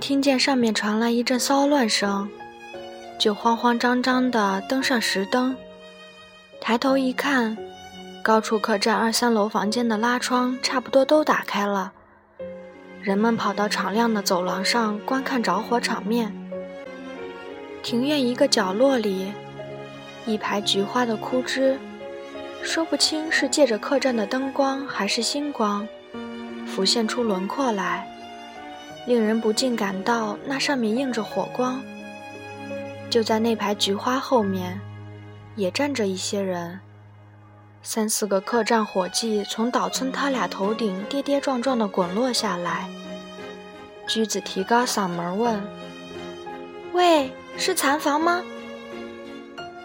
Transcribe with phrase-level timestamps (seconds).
[0.00, 2.28] 听见上面传来一阵骚乱声，
[3.18, 5.56] 就慌慌张张地登上石灯，
[6.60, 7.56] 抬头一看，
[8.22, 11.92] 高处客栈二三楼房间的拉窗差不多都打开了，
[13.00, 16.32] 人们跑到敞亮的走廊上观看着火场面。
[17.82, 19.32] 庭院一个角落里，
[20.26, 21.78] 一排菊花的枯枝，
[22.62, 25.86] 说不清是借着客栈的灯光还是星光，
[26.66, 28.06] 浮现出轮廓来。
[29.06, 31.80] 令人不禁感到那上面映着火光。
[33.08, 34.80] 就在那排菊花后面，
[35.54, 36.80] 也站着一些人。
[37.82, 42.88] 三四个客栈伙计从岛村他俩头顶跌跌撞撞地滚落下来。
[44.08, 45.62] 驹子提高嗓门问
[46.92, 48.42] ：“喂，是残房吗？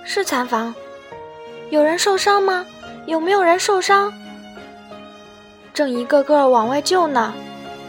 [0.04, 0.74] 是残房。
[1.70, 2.66] 有人受伤吗？
[3.06, 4.12] 有没有人受伤？
[5.74, 7.32] 正一个个往外救呢。”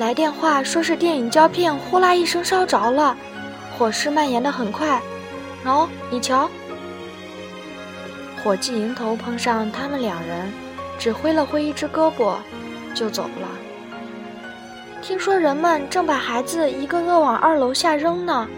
[0.03, 3.17] 来电话说是电影胶片呼啦一声烧着了，
[3.79, 5.01] 火势蔓延的很快。
[5.65, 6.51] 喏，你瞧，
[8.43, 10.53] 伙计迎头碰上他们两人，
[10.99, 12.35] 只挥了挥一只胳膊，
[12.93, 13.49] 就走了。
[15.01, 18.49] 听说人们正把孩子一个个往二楼下扔呢。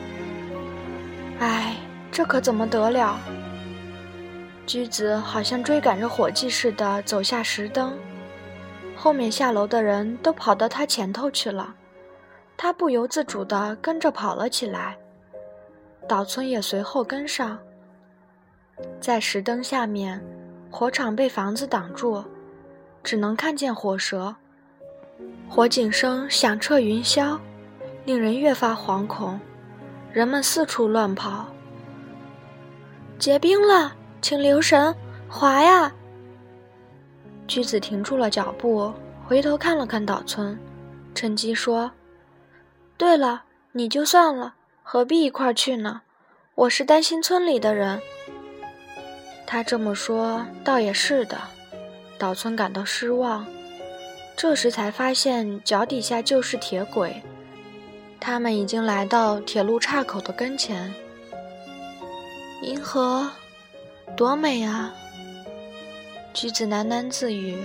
[1.40, 1.76] 哎，
[2.10, 3.20] 这可怎么得了？
[4.64, 7.92] 驹子好像追赶着伙计似的走下石灯。
[8.96, 11.74] 后面下楼的人都跑到他前头去了，
[12.56, 14.96] 他不由自主地跟着跑了起来。
[16.08, 17.58] 岛村也随后跟上。
[19.00, 20.22] 在石灯下面，
[20.70, 22.24] 火场被房子挡住，
[23.02, 24.34] 只能看见火舌。
[25.48, 27.38] 火警声响彻云霄，
[28.04, 29.38] 令人越发惶恐。
[30.12, 31.46] 人们四处乱跑。
[33.18, 34.94] 结冰了，请留神，
[35.28, 35.92] 滑呀！
[37.46, 38.92] 驹子停住了脚步，
[39.26, 40.58] 回头看了看岛村，
[41.14, 41.90] 趁机说
[42.96, 46.02] ：“对了，你就算了，何必一块去呢？
[46.54, 48.00] 我是担心村里的人。”
[49.46, 51.38] 他这么说，倒也是的。
[52.18, 53.46] 岛村感到失望，
[54.36, 57.22] 这时才发现脚底下就是铁轨，
[58.18, 60.94] 他们已经来到铁路岔口的跟前。
[62.62, 63.28] 银河，
[64.16, 64.94] 多美啊！
[66.34, 67.64] 橘子喃喃自语，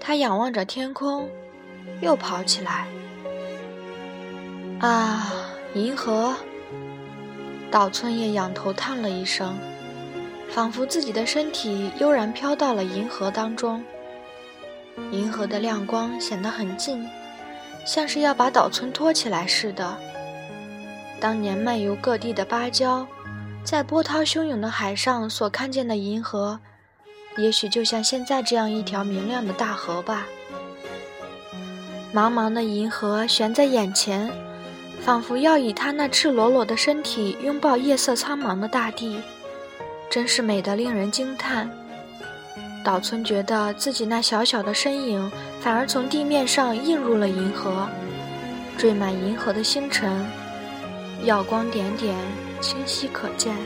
[0.00, 1.28] 他仰望着天空，
[2.00, 2.86] 又跑起来。
[4.80, 5.30] 啊，
[5.74, 6.34] 银河！
[7.70, 9.54] 岛村也仰头叹了一声，
[10.48, 13.84] 仿佛自己的身体悠然飘到了银河当中。
[15.10, 17.06] 银河的亮光显得很近，
[17.86, 19.98] 像是要把岛村托起来似的。
[21.20, 23.06] 当年漫游各地的芭蕉，
[23.62, 26.58] 在波涛汹涌的海上所看见的银河。
[27.36, 30.26] 也许就像现在这样一条明亮的大河吧。
[32.14, 34.30] 茫茫的银河悬在眼前，
[35.00, 39.18] 仿佛要以它那赤裸裸的身体拥抱夜色苍茫的大地，
[40.10, 41.70] 真是美得令人惊叹。
[42.84, 47.88] 岛村觉得自己那小小的身影，反而从地面上映入了银河，
[48.76, 50.26] 缀满银河的星辰，
[51.24, 52.14] 耀光点点，
[52.60, 53.56] 清晰可见，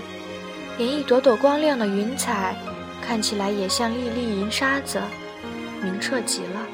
[0.79, 2.55] 连一朵朵光亮的云彩。
[3.07, 5.01] 看起来也像粒粒银沙子，
[5.81, 6.67] 明澈极了。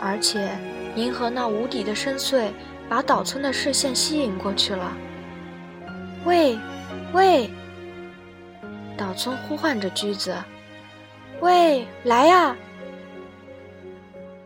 [0.00, 0.50] 而且，
[0.96, 2.50] 银河那无底的深邃，
[2.88, 4.96] 把岛村的视线吸引过去了。
[6.24, 6.58] 喂，
[7.12, 7.50] 喂！
[8.96, 10.34] 岛村呼唤着驹子
[11.40, 12.56] ：“喂，来呀！”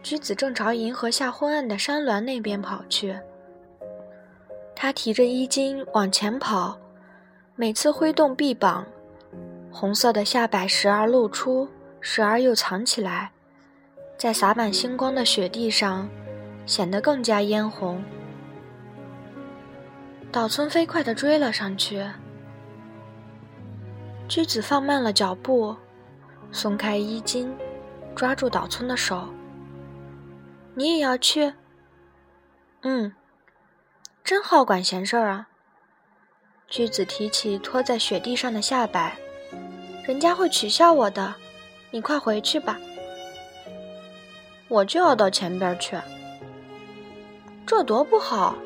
[0.02, 3.16] 驹子正朝银河下昏暗的山峦那边跑去。
[4.74, 6.76] 他提着衣襟往前跑，
[7.54, 8.84] 每次挥动臂膀。
[9.76, 11.68] 红色的下摆时而露出，
[12.00, 13.32] 时而又藏起来，
[14.16, 16.08] 在洒满星光的雪地上，
[16.64, 18.00] 显得更加嫣红。
[20.30, 22.08] 岛村飞快地追了上去，
[24.28, 25.76] 驹子放慢了脚步，
[26.52, 27.52] 松开衣襟，
[28.14, 29.28] 抓住岛村的手。
[30.74, 31.52] 你也要去？
[32.82, 33.12] 嗯，
[34.22, 35.48] 真好管闲事儿啊。
[36.68, 39.18] 驹子提起拖在雪地上的下摆。
[40.06, 41.34] 人家会取笑我的，
[41.90, 42.78] 你快回去吧。
[44.68, 45.96] 我就要到前边去，
[47.66, 48.56] 这多不好，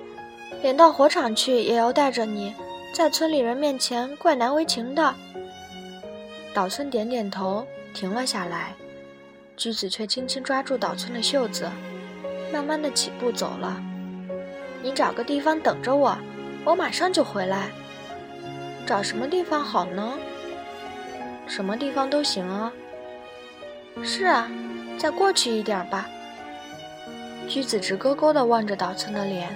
[0.62, 2.54] 连到火场去也要带着你，
[2.92, 5.14] 在村里人面前怪难为情的。
[6.52, 7.64] 岛村点点头，
[7.94, 8.74] 停了下来，
[9.56, 11.70] 驹子却轻轻抓住岛村的袖子，
[12.52, 13.80] 慢慢的起步走了。
[14.82, 16.18] 你找个地方等着我，
[16.64, 17.70] 我马上就回来。
[18.84, 20.18] 找什么地方好呢？
[21.48, 22.70] 什么地方都行啊。
[24.04, 24.48] 是啊，
[24.98, 26.06] 再过去一点吧。
[27.48, 29.48] 驹子直勾勾地望着岛村的脸，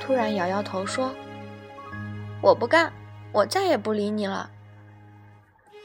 [0.00, 1.10] 突然摇摇头说
[2.42, 2.92] ：“我不干，
[3.32, 4.50] 我再也不理你了。”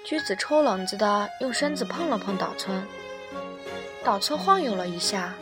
[0.04, 2.84] 驹子抽冷子的用身子碰了碰岛村，
[4.04, 5.34] 岛村晃悠了一下，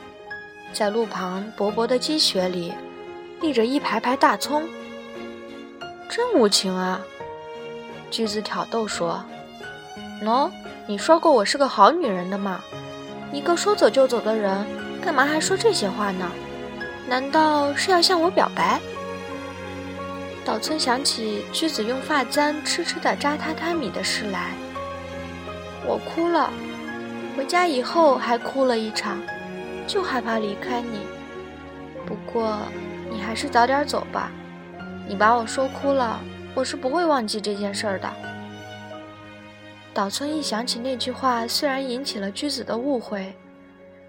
[0.72, 2.74] 在路旁薄薄的积雪里
[3.42, 4.70] 立着一排排大葱，
[6.10, 7.02] 真无情啊！
[8.12, 9.24] 驹子挑逗说
[10.24, 10.52] ：“喏，
[10.86, 12.62] 你说过我是个好女人的嘛？
[13.32, 14.66] 一个说走就走的人，
[15.02, 16.30] 干嘛还说这些话呢？
[17.08, 18.80] 难道是要向我表白？”
[20.44, 24.52] 岛村想起驹子用发簪痴痴地扎榻榻米的事来，
[25.86, 26.52] 我哭了，
[27.38, 29.22] 回家以后还哭了一场，
[29.88, 31.00] 就害怕离开你。
[32.06, 32.58] 不过
[33.10, 34.32] 你还是早点走吧，
[35.08, 36.20] 你把我说哭了，
[36.56, 38.10] 我是不会忘记这件事的。
[39.94, 43.34] 岛村一想起那句话，虽然引起了驹子的误会，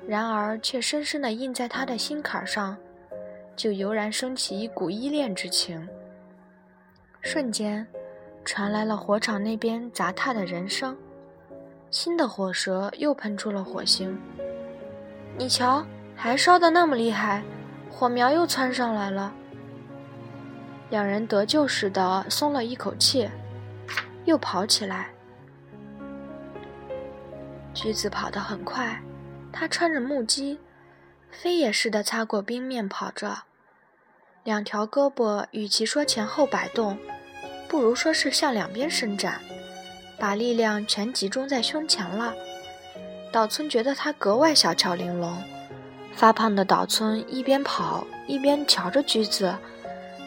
[0.06, 2.76] 然而却深深地印在他的心坎上，
[3.56, 5.88] 就油然升起一股依恋之情。
[7.22, 7.84] 瞬间，
[8.44, 10.96] 传来了火场那边砸踏的人声。
[11.90, 14.16] 新的火舌又喷出了火星。
[15.36, 15.84] 你瞧，
[16.14, 17.42] 还烧得那么厉害，
[17.90, 19.32] 火苗又窜上来了。
[20.90, 23.28] 两人得救似的松了一口气，
[24.24, 25.08] 又跑起来。
[27.72, 29.00] 橘子跑得很快，
[29.52, 30.58] 他穿着木屐，
[31.30, 33.42] 飞也似的擦过冰面跑着。
[34.44, 36.98] 两条胳膊与其说前后摆动，
[37.68, 39.40] 不如说是向两边伸展，
[40.18, 42.34] 把力量全集中在胸前了。
[43.30, 45.36] 岛村觉得他格外小巧玲珑。
[46.12, 49.56] 发胖的岛村一边跑一边瞧着橘子，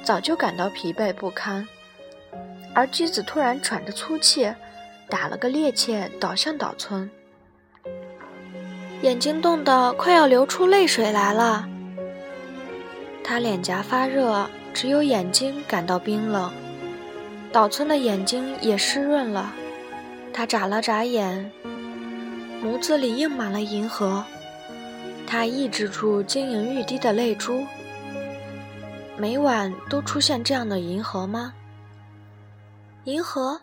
[0.03, 1.67] 早就感到疲惫不堪。
[2.73, 4.51] 而橘子突然喘着粗气，
[5.09, 7.09] 打了个趔趄，倒向岛村，
[9.03, 11.67] 眼睛冻得快要流出泪水来了。
[13.21, 16.49] 他脸颊发热，只有眼睛感到冰冷。
[17.51, 19.53] 岛村的眼睛也湿润了，
[20.31, 21.51] 他眨了眨眼，
[22.63, 24.23] 眸子里映满了银河。
[25.27, 27.65] 他抑制住晶莹欲滴的泪珠。
[29.17, 31.53] 每晚都出现这样的银河吗？
[33.03, 33.59] 银河，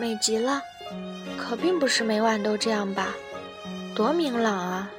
[0.00, 0.62] 美极了。
[1.36, 3.08] 可并不是每晚都这样吧？
[3.94, 4.90] 多明朗啊！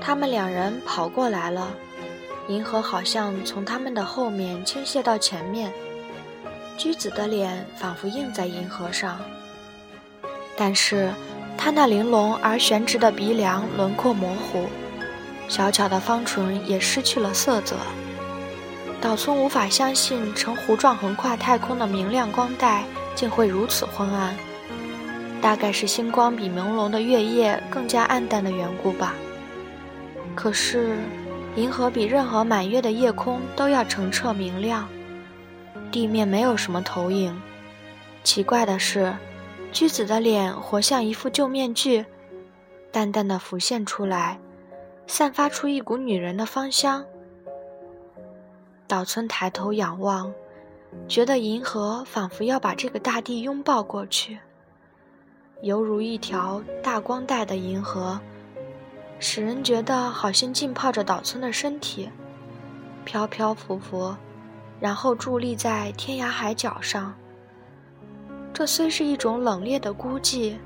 [0.00, 1.68] 他们两人跑过来了。
[2.46, 5.72] 银河好像从他们的后面倾泻到前面，
[6.76, 9.18] 驹子的脸仿佛映在银河上，
[10.56, 11.12] 但是
[11.58, 14.66] 他那玲珑而悬直的鼻梁轮廓模糊，
[15.48, 17.74] 小巧的方唇也失去了色泽。
[19.00, 22.84] 岛村无法相信呈弧状横跨太空的明亮光带
[23.16, 24.36] 竟会如此昏暗，
[25.42, 29.14] 大概是星光比朦胧的月夜更加暗淡的缘故吧。
[30.34, 30.96] 可是。
[31.54, 34.88] 银河比任何满月的夜空都要澄澈明亮，
[35.90, 37.38] 地面没有什么投影。
[38.24, 39.14] 奇怪的是，
[39.70, 42.06] 驹子的脸活像一副旧面具，
[42.90, 44.40] 淡淡的浮现出来，
[45.06, 47.04] 散发出一股女人的芳香。
[48.88, 50.32] 岛村抬头仰望，
[51.06, 54.38] 觉得银河仿佛要把这个大地拥抱过去，
[55.62, 58.20] 犹如一条大光带的银河。
[59.20, 62.10] 使人觉得好像浸泡着岛村的身体，
[63.04, 64.16] 飘飘浮浮，
[64.80, 67.14] 然后伫立在天涯海角上。
[68.52, 70.56] 这虽是一种冷冽的孤寂，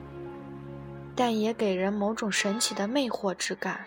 [1.15, 3.85] 但也给人某种神奇的魅惑之感。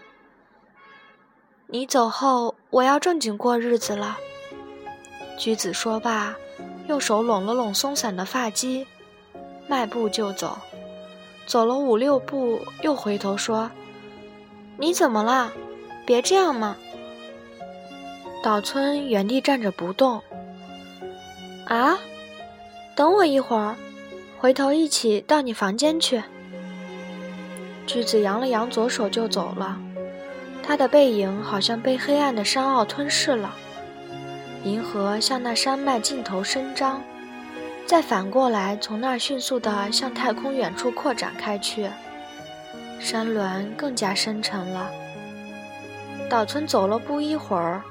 [1.65, 4.17] 你走后，我要正经过日子了。
[5.35, 6.35] 菊子说罢，
[6.87, 8.85] 用手拢了拢松散的发髻，
[9.67, 10.59] 迈步就走。
[11.49, 13.71] 走了五六步，又回头说。
[14.77, 15.51] 你怎么了？
[16.05, 16.77] 别这样嘛！
[18.43, 20.21] 岛村原地站着不动。
[21.65, 21.97] 啊，
[22.93, 23.75] 等我一会儿，
[24.37, 26.21] 回头一起到你房间去。
[27.87, 29.75] 菊子扬了扬左手就走了，
[30.61, 33.55] 他的背影好像被黑暗的山坳吞噬了。
[34.63, 37.01] 银河向那山脉尽头伸张，
[37.89, 41.89] 再反过来从那儿迅速地向太空远处扩展开去。
[42.99, 44.91] 山峦更加深沉了。
[46.29, 47.81] 岛村走了不一会儿，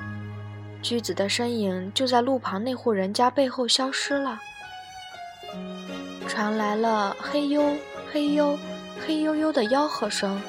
[0.80, 4.38] 驹子的身影就在路旁那户人家背后消失了。
[6.28, 7.76] 传来了嘿呦
[8.12, 8.56] 嘿呦
[9.04, 10.40] 嘿呦呦的吆喝声，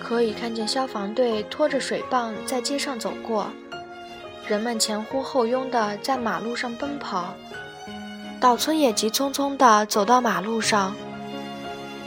[0.00, 3.48] 可以看见消防队拖着水棒在街上走过，
[4.46, 7.34] 人们前呼后拥地在马路上奔跑。
[8.44, 10.94] 岛村也急匆匆地走到马路上。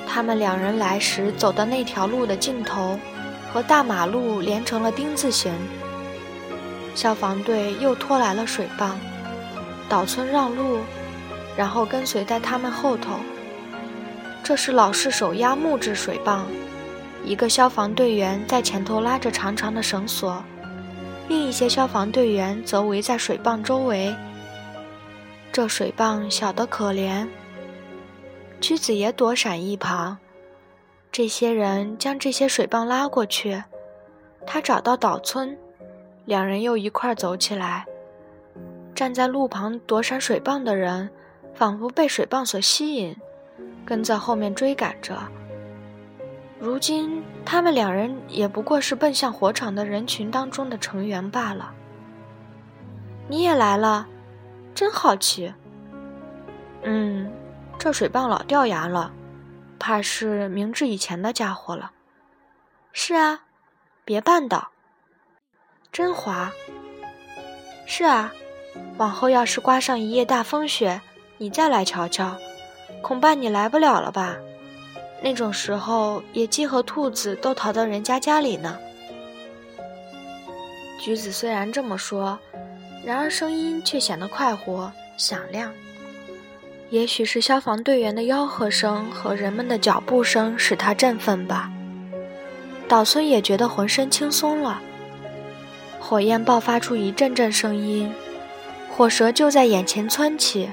[0.05, 2.99] 他们两人来时走的那条路的尽头，
[3.51, 5.51] 和大马路连成了丁字形。
[6.93, 8.99] 消防队又拖来了水棒，
[9.89, 10.77] 岛村让路，
[11.57, 13.13] 然后跟随在他们后头。
[14.43, 16.45] 这是老式手压木质水棒，
[17.25, 20.43] 一个消防队员在前头拉着长长的绳索，
[21.27, 24.15] 另一些消防队员则围在水棒周围。
[25.57, 27.27] 这水棒小得可怜，
[28.61, 30.19] 屈子也躲闪一旁。
[31.11, 33.63] 这些人将这些水棒拉过去，
[34.45, 35.57] 他找到岛村，
[36.25, 37.87] 两人又一块走起来。
[38.93, 41.09] 站在路旁躲闪水棒的人，
[41.55, 43.15] 仿佛被水棒所吸引，
[43.83, 45.17] 跟在后面追赶着。
[46.59, 51.73] 如今，他们两人也不过是奔向火场的人群当中的成员罢了。
[53.27, 54.07] 你也来了。
[54.77, 55.51] 真好奇。
[56.83, 57.33] 嗯，
[57.79, 59.11] 这水棒老掉牙了，
[59.79, 61.93] 怕是明治以前的家伙了。
[62.93, 63.39] 是啊，
[64.05, 64.69] 别绊倒。
[65.91, 66.51] 真滑。
[67.87, 68.31] 是啊，
[68.97, 71.01] 往后要是刮上一夜大风雪，
[71.39, 72.37] 你再来瞧瞧，
[73.01, 74.37] 恐怕你来不了了吧？
[75.23, 78.77] 那种时候，野鸡和兔子都逃到人家家里呢。
[80.99, 82.37] 橘子虽然这么说。
[83.07, 85.71] 然而声音却显得快活响亮，
[86.89, 91.71] 也许是消防队员的吆喝声和人们的脚步声使他振奋吧。
[92.85, 94.81] 岛村也觉得浑身轻松了。
[96.01, 98.11] 火焰爆发出一阵阵声音，
[98.91, 100.69] 火舌就在眼前窜起。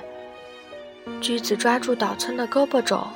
[1.21, 3.07] 驹子抓住岛村的胳膊肘，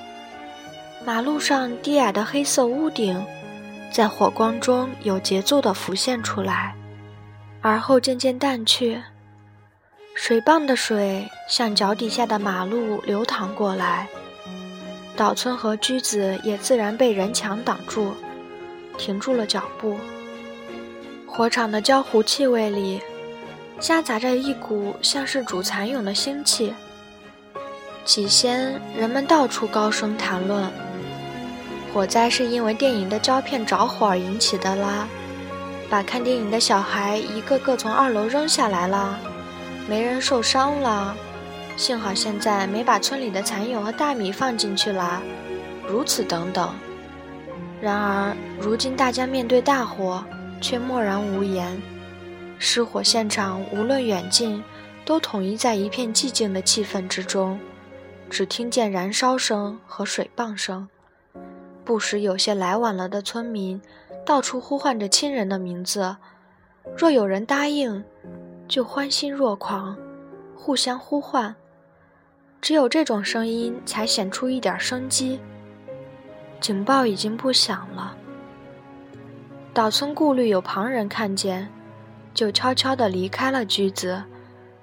[1.05, 3.21] 马路上低矮的黑色屋顶，
[3.91, 6.77] 在火光中有节奏地浮现出来。
[7.61, 9.03] 而后渐渐淡去，
[10.15, 14.09] 水棒的水向脚底下的马路流淌过来。
[15.17, 18.15] 岛村和驹子也自然被人墙挡住，
[18.97, 19.99] 停住了脚步。
[21.27, 23.01] 火场的焦糊气味里，
[23.81, 26.73] 夹杂着一股像是煮蚕蛹的腥气。
[28.05, 30.71] 起先，人们到处高声谈论，
[31.93, 35.09] 火灾是因为电影的胶片着火而引起的啦。
[35.91, 39.19] 把看电影的小孩一个个从二楼扔下来了，
[39.89, 41.17] 没人受伤了，
[41.77, 45.23] 幸好现在没把村里的蚕蛹和大米放进去了，
[45.89, 46.75] 如此等等。
[47.81, 50.23] 然而如今大家面对大火，
[50.61, 51.81] 却默然无言。
[52.59, 54.63] 失火现场无论远近，
[55.05, 57.59] 都统一在一片寂静的气氛之中，
[58.29, 60.89] 只听见燃烧声和水棒声，
[61.85, 63.81] 不时有些来晚了的村民。
[64.29, 66.15] 到处呼唤着亲人的名字，
[66.95, 68.05] 若有人答应，
[68.69, 69.97] 就欢欣若狂，
[70.55, 71.57] 互相呼唤。
[72.61, 75.41] 只有这种声音才显出一点生机。
[76.61, 78.15] 警报已经不响了。
[79.73, 81.67] 岛村顾虑有旁人看见，
[82.35, 84.23] 就悄悄地离开了居子，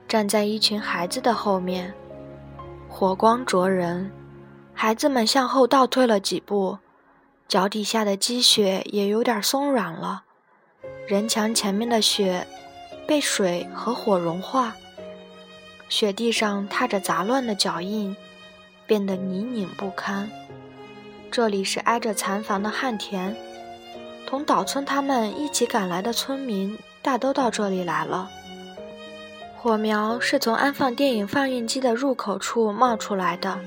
[0.07, 1.93] 站在一群孩子的后面。
[2.89, 4.09] 火光灼人，
[4.73, 6.75] 孩子们向后倒退了几步。
[7.47, 10.23] 脚底下的积雪也有点松软了，
[11.07, 12.47] 人墙前面的雪
[13.07, 14.75] 被水和火融化，
[15.87, 18.15] 雪地上踏着杂乱的脚印，
[18.87, 20.29] 变得泥泞不堪。
[21.29, 23.35] 这里是挨着残房的旱田，
[24.25, 28.29] 同岛村他们一起赶来的村民大都到这里来了。
[29.55, 33.59] 火苗是从安放电影放映机的入口处冒出来的。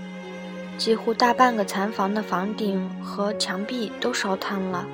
[0.78, 4.86] 几乎大半个残房的房顶和墙壁都烧瘫了，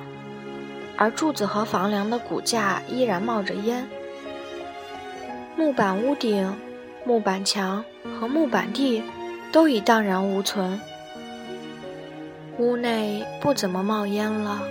[0.97, 3.87] 而柱子和房梁的骨架依然冒着烟。
[5.55, 6.53] 木板屋顶、
[7.05, 7.85] 木板墙
[8.19, 9.03] 和木板地
[9.51, 10.81] 都已荡然无存。
[12.57, 14.63] 屋内不怎么冒烟了，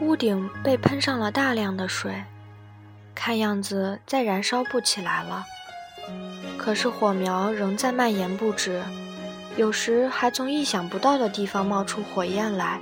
[0.00, 2.24] 屋顶被喷上了大量的水，
[3.14, 5.44] 看样子再燃烧不起来了。
[6.56, 8.82] 可是火苗仍在蔓延不止。
[9.58, 12.78] 有时还从意想不到的地方冒出火焰来，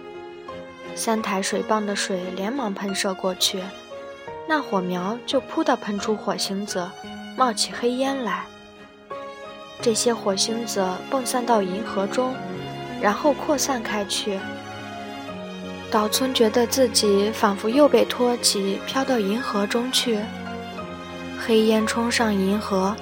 [0.94, 3.62] 三台水泵的水连忙喷射过去，
[4.46, 6.86] 那火苗就扑地喷出火星子，
[7.34, 8.44] 冒起黑烟来。
[9.80, 12.34] 这些火星子迸散到银河中，
[13.00, 14.38] 然后扩散开去。
[15.90, 20.18] 岛村觉得自己仿佛又被托起，飘到银河中去。
[21.40, 22.94] 黑烟冲上银河，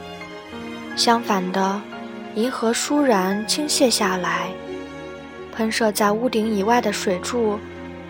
[0.95, 1.83] 相反的。
[2.35, 4.51] 银河倏然倾泻下来，
[5.55, 7.59] 喷射在屋顶以外的水柱，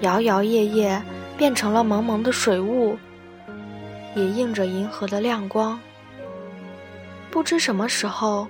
[0.00, 0.98] 摇摇曳曳，
[1.36, 2.96] 变成了蒙蒙的水雾，
[4.14, 5.78] 也映着银河的亮光。
[7.30, 8.48] 不知什么时候，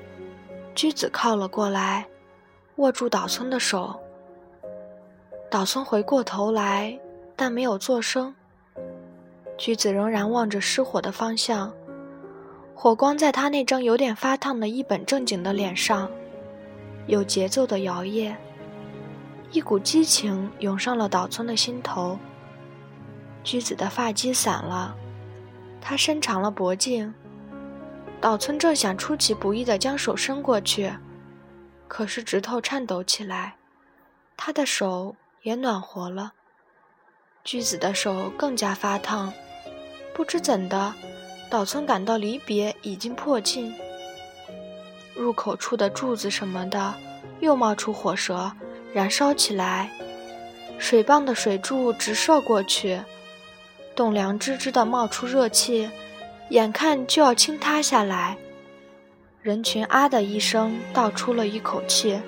[0.77, 2.07] 驹子靠了过来，
[2.77, 3.99] 握住岛村的手。
[5.51, 6.97] 岛村回过头来，
[7.35, 8.33] 但没有作声。
[9.59, 11.73] 橘子仍然望着失火的方向，
[12.75, 16.11] 火光在他那张有点发烫的一本正经的脸上，
[17.07, 18.35] 有节奏的摇曳。
[19.53, 22.19] 一股激情涌上了岛村的心头。
[23.45, 24.95] 橘子的发髻散了，
[25.81, 27.15] 他伸长了脖颈。
[28.21, 30.93] 岛村正想出其不意地将手伸过去，
[31.87, 33.55] 可是指头颤抖起来，
[34.37, 36.33] 他的手也暖和了。
[37.45, 39.33] 橘子的手更加发烫。
[40.15, 40.95] 不知怎的，
[41.55, 43.73] 岛村感到离别已经迫近。
[45.15, 46.93] 入口处的柱子什么的
[47.39, 48.51] 又冒出火舌，
[48.93, 49.89] 燃烧起来。
[50.79, 53.01] 水泵的水柱直射过去，
[53.95, 55.89] 栋梁吱吱地冒出热气，
[56.49, 58.37] 眼看就要倾塌下来。
[59.41, 62.21] 人群啊的一声倒出了一口气。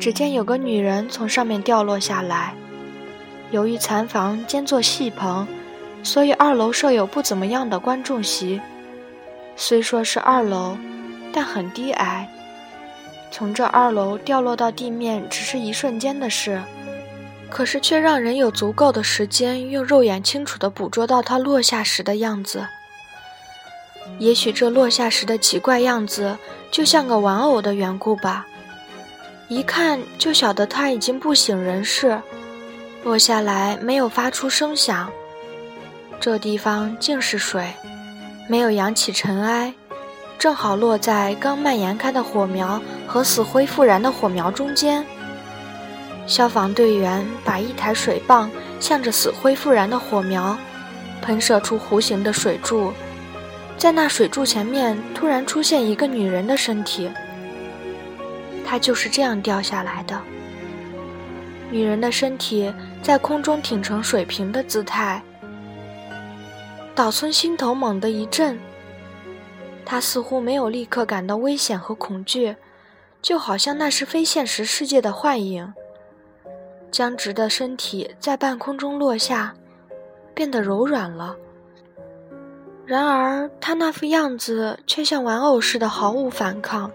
[0.00, 2.54] 只见有个女人从上面掉落下来。
[3.50, 5.46] 由于残房兼作戏棚。
[6.02, 8.60] 所以二楼设有不怎么样的观众席，
[9.56, 10.76] 虽说是二楼，
[11.32, 12.28] 但很低矮。
[13.30, 16.60] 从这二楼掉落到地面只是一瞬间的事，
[17.48, 22.66] 可是却让人有足够的时间用肉眼清楚地捕捉到它落下时的样子。
[24.18, 26.36] 也许这落下时的奇怪样子
[26.72, 28.46] 就像个玩偶的缘故吧，
[29.48, 32.20] 一看就晓得它已经不省人事，
[33.04, 35.08] 落下来没有发出声响。
[36.20, 37.72] 这地方尽是水，
[38.46, 39.72] 没有扬起尘埃，
[40.38, 45.02] 正好落在刚蔓延开的火苗和死灰复燃的火苗中间。
[46.26, 50.58] 消防队员把一台水泵向着死灰复燃的火苗，
[51.22, 52.92] 喷射出弧形的水柱，
[53.78, 57.10] 在那水柱前面突然出现一个女人的身体，
[58.66, 60.20] 她就是这样掉下来的。
[61.70, 62.70] 女人的身体
[63.02, 65.22] 在空中挺成水平的姿态。
[66.94, 68.58] 岛村心头猛地一震，
[69.84, 72.56] 他似乎没有立刻感到危险和恐惧，
[73.22, 75.72] 就好像那是非现实世界的幻影。
[76.90, 79.54] 僵直的身体在半空中落下，
[80.34, 81.36] 变得柔软了。
[82.84, 86.90] 然而，他那副样子却像玩偶似的毫无反抗，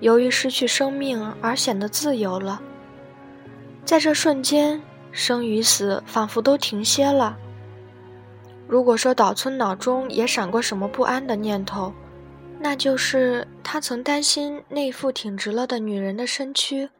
[0.00, 2.62] 由于失去生命而显得自由了。
[3.84, 4.80] 在这瞬间，
[5.12, 7.36] 生与死仿佛都停歇了。
[8.68, 11.90] 如果说岛村脑中也闪过什么不安的念头，
[12.60, 16.90] 那就是他曾担心那副挺直了的女人的身躯，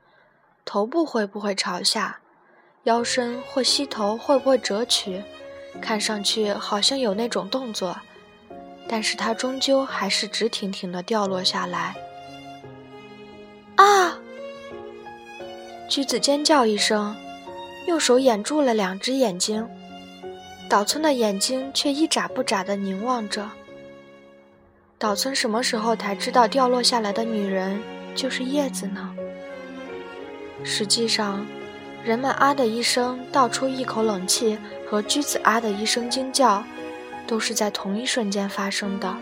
[0.65, 2.21] 头部会不会朝下，
[2.85, 5.23] 腰身或膝头会不会折曲，
[5.79, 7.95] 看上去好像有那种动作，
[8.89, 11.95] 但是他终究还是直挺挺地掉落下来。
[13.77, 14.19] 啊！
[15.87, 17.15] 橘子尖叫一声，
[17.87, 19.69] 用手掩住了两只眼睛。
[20.69, 23.49] 岛村的眼睛却一眨不眨地凝望着。
[24.99, 27.81] 岛村什么时候才知道掉落下来的女人
[28.15, 29.15] 就是叶子呢？
[30.63, 31.47] 实际上，
[32.05, 34.59] 人们啊的一声倒出一口冷气
[34.91, 36.63] 和驹子啊的一声惊叫，
[37.27, 39.17] 都是在同一瞬间发生的。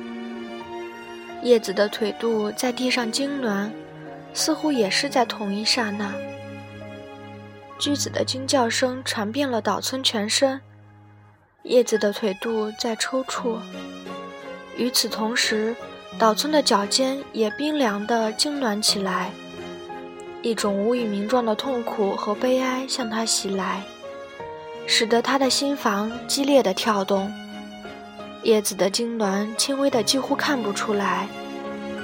[1.42, 3.70] 叶子的腿肚在地上痉挛，
[4.32, 6.12] 似乎也是在同一刹那。
[7.78, 10.60] 驹子的惊叫声传遍了岛村全身。
[11.68, 13.58] 叶子的腿肚在抽搐，
[14.76, 15.74] 与此同时，
[16.16, 19.32] 岛村的脚尖也冰凉的痉挛起来。
[20.42, 23.82] 一种无以名状的痛苦和悲哀向他袭来，
[24.86, 27.32] 使得他的心房激烈的跳动。
[28.44, 31.26] 叶子的痉挛轻微的几乎看不出来，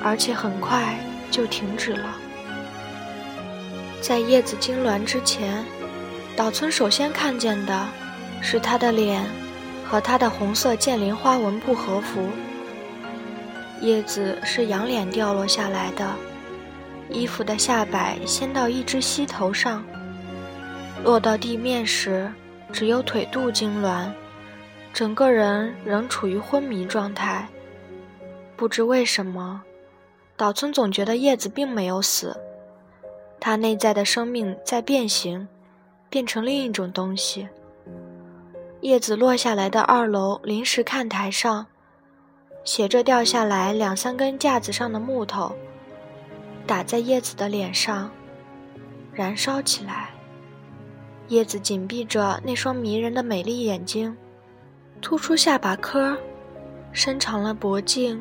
[0.03, 0.99] 而且很快
[1.31, 2.17] 就停止了。
[4.01, 5.65] 在叶子痉挛之前，
[6.35, 7.87] 岛村首先看见的
[8.41, 9.25] 是他的脸。
[9.93, 12.27] 和她的红色剑鳞花纹不和服。
[13.83, 16.15] 叶子是仰脸掉落下来的，
[17.11, 19.85] 衣服的下摆掀到一只膝头上，
[21.05, 22.33] 落到地面时
[22.73, 24.09] 只有腿肚痉挛，
[24.95, 27.47] 整个人仍处于昏迷状态。
[28.57, 29.61] 不知为什么，
[30.39, 32.35] 岛村总觉得叶子并没有死，
[33.39, 35.47] 她内在的生命在变形，
[36.09, 37.47] 变成另一种东西。
[38.83, 41.65] 叶子落下来的二楼临时看台上，
[42.65, 45.53] 斜着掉下来两三根架子上的木头，
[46.67, 48.11] 打在叶子的脸上，
[49.13, 50.11] 燃烧起来。
[51.29, 54.17] 叶子紧闭着那双迷人的美丽眼睛，
[55.01, 56.19] 突出下巴颏，
[56.91, 58.21] 伸长了脖颈，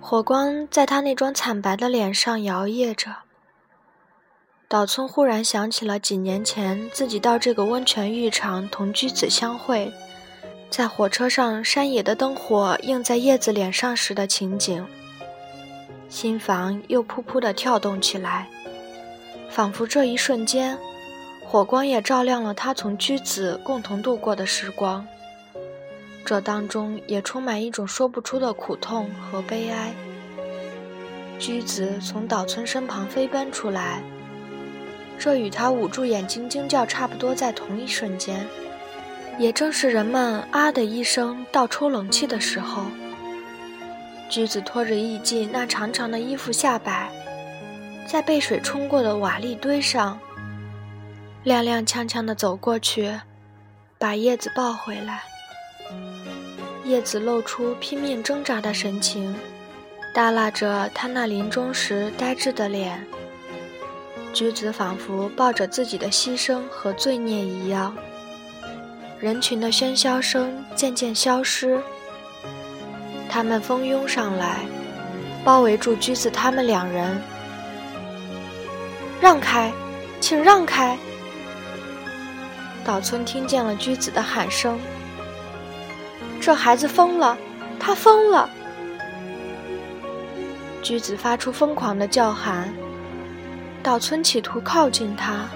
[0.00, 3.12] 火光在他那张惨白的脸上摇曳着。
[4.72, 9.92] 岛村忽然想起了几年前自己到这个温泉浴场同居子相会，
[10.70, 14.86] 在火车上山野的灯火映在叶子脸上时的情景，
[16.08, 18.48] 心房又噗噗地跳动起来，
[19.50, 20.78] 仿佛这一瞬间，
[21.44, 25.06] 火光也照亮了他从居子共同度过的时光。
[26.24, 29.92] 这当中也充满一种说不出的苦痛和悲哀。
[31.38, 34.02] 驹子从岛村身旁飞奔出来，
[35.22, 38.44] 这与他捂住眼睛惊叫差不多，在同一瞬间，
[39.38, 42.86] 也正是人们“啊”的一声倒抽冷气的时候。
[44.28, 47.08] 驹子拖着艺伎那长长的衣服下摆，
[48.04, 50.18] 在被水冲过的瓦砾堆上，
[51.44, 53.20] 踉踉跄跄地走过去，
[53.98, 55.22] 把叶子抱回来。
[56.84, 59.32] 叶子露出拼命挣扎的神情，
[60.12, 63.06] 耷拉着他那临终时呆滞的脸。
[64.32, 67.94] 橘子仿佛抱着自己的牺牲和罪孽一样。
[69.20, 71.80] 人群的喧嚣声渐渐消失，
[73.28, 74.66] 他们蜂拥上来，
[75.44, 77.20] 包围住橘子他们两人。
[79.20, 79.72] 让开，
[80.20, 80.98] 请让开！
[82.84, 84.76] 岛村听见了橘子的喊声。
[86.40, 87.38] 这孩子疯了，
[87.78, 88.50] 他疯了！
[90.82, 92.74] 驹子发出疯狂的叫喊，
[93.82, 95.48] 岛村企图靠近他，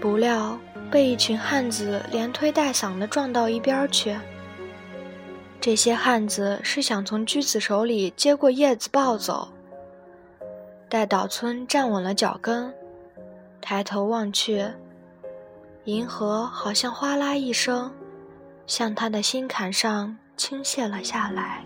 [0.00, 0.58] 不料
[0.90, 4.14] 被一群汉子连推带搡的撞到一边去。
[5.58, 9.48] 这些汉子是想从驹子手里接过叶子抱走。
[10.90, 12.72] 待岛村站稳了脚跟，
[13.62, 14.66] 抬头望去，
[15.84, 17.90] 银河好像哗啦一声。
[18.66, 21.64] 向他的心坎上倾泻了下来。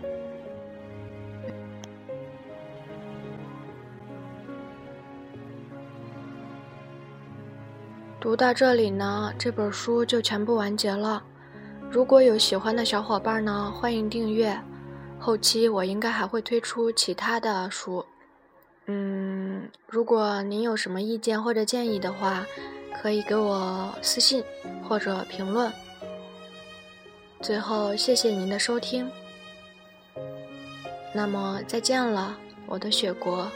[8.19, 11.23] 读到这里呢，这本书就全部完结了。
[11.89, 14.59] 如果有喜欢的小伙伴呢，欢迎订阅。
[15.19, 18.03] 后期我应该还会推出其他的书。
[18.87, 22.45] 嗯，如果您有什么意见或者建议的话，
[23.01, 24.43] 可以给我私信
[24.87, 25.71] 或者评论。
[27.41, 29.09] 最后，谢谢您的收听。
[31.13, 33.49] 那么，再见了，我的雪国。